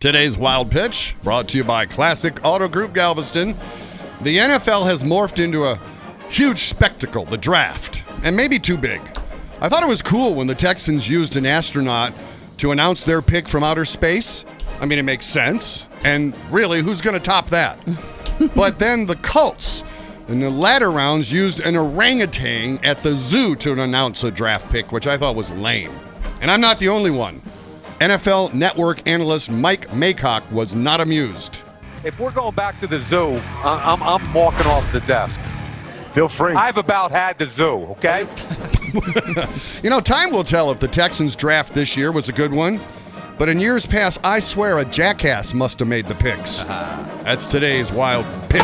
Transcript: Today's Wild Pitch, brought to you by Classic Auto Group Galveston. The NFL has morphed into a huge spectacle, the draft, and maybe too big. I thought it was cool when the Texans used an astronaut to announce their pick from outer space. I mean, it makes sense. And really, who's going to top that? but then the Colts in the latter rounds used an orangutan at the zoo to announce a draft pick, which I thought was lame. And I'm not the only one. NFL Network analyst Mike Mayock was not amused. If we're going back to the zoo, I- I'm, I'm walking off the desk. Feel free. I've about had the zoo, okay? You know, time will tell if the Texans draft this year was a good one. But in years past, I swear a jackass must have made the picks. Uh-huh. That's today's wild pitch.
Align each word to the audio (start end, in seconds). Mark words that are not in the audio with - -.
Today's 0.00 0.38
Wild 0.38 0.70
Pitch, 0.70 1.16
brought 1.24 1.48
to 1.48 1.56
you 1.56 1.64
by 1.64 1.84
Classic 1.84 2.38
Auto 2.44 2.68
Group 2.68 2.94
Galveston. 2.94 3.56
The 4.20 4.36
NFL 4.38 4.86
has 4.86 5.02
morphed 5.02 5.42
into 5.42 5.64
a 5.64 5.80
huge 6.28 6.60
spectacle, 6.60 7.24
the 7.24 7.36
draft, 7.36 8.04
and 8.22 8.36
maybe 8.36 8.60
too 8.60 8.76
big. 8.78 9.00
I 9.60 9.68
thought 9.68 9.82
it 9.82 9.88
was 9.88 10.00
cool 10.00 10.34
when 10.34 10.46
the 10.46 10.54
Texans 10.54 11.10
used 11.10 11.36
an 11.36 11.44
astronaut 11.44 12.12
to 12.58 12.70
announce 12.70 13.02
their 13.02 13.20
pick 13.20 13.48
from 13.48 13.64
outer 13.64 13.84
space. 13.84 14.44
I 14.80 14.86
mean, 14.86 15.00
it 15.00 15.02
makes 15.02 15.26
sense. 15.26 15.88
And 16.04 16.32
really, 16.48 16.80
who's 16.80 17.00
going 17.00 17.16
to 17.16 17.20
top 17.20 17.50
that? 17.50 17.80
but 18.54 18.78
then 18.78 19.04
the 19.04 19.16
Colts 19.16 19.82
in 20.28 20.38
the 20.38 20.48
latter 20.48 20.92
rounds 20.92 21.32
used 21.32 21.58
an 21.58 21.76
orangutan 21.76 22.78
at 22.84 23.02
the 23.02 23.16
zoo 23.16 23.56
to 23.56 23.72
announce 23.72 24.22
a 24.22 24.30
draft 24.30 24.70
pick, 24.70 24.92
which 24.92 25.08
I 25.08 25.18
thought 25.18 25.34
was 25.34 25.50
lame. 25.50 25.90
And 26.40 26.52
I'm 26.52 26.60
not 26.60 26.78
the 26.78 26.88
only 26.88 27.10
one. 27.10 27.42
NFL 28.00 28.54
Network 28.54 29.06
analyst 29.06 29.50
Mike 29.50 29.88
Mayock 29.90 30.48
was 30.52 30.74
not 30.74 31.00
amused. 31.00 31.58
If 32.04 32.20
we're 32.20 32.30
going 32.30 32.54
back 32.54 32.78
to 32.80 32.86
the 32.86 32.98
zoo, 32.98 33.40
I- 33.64 33.92
I'm, 33.92 34.02
I'm 34.02 34.32
walking 34.32 34.66
off 34.66 34.90
the 34.92 35.00
desk. 35.00 35.40
Feel 36.12 36.28
free. 36.28 36.54
I've 36.54 36.76
about 36.78 37.10
had 37.10 37.38
the 37.38 37.46
zoo, 37.46 37.86
okay? 37.92 38.26
You 39.82 39.90
know, 39.90 40.00
time 40.00 40.30
will 40.32 40.42
tell 40.44 40.70
if 40.70 40.80
the 40.80 40.88
Texans 40.88 41.36
draft 41.36 41.74
this 41.74 41.94
year 41.94 42.10
was 42.10 42.30
a 42.30 42.32
good 42.32 42.54
one. 42.54 42.80
But 43.36 43.50
in 43.50 43.60
years 43.60 43.84
past, 43.84 44.18
I 44.24 44.40
swear 44.40 44.78
a 44.78 44.84
jackass 44.86 45.52
must 45.52 45.78
have 45.80 45.88
made 45.88 46.06
the 46.06 46.14
picks. 46.14 46.60
Uh-huh. 46.60 47.22
That's 47.22 47.44
today's 47.44 47.92
wild 47.92 48.24
pitch. 48.48 48.62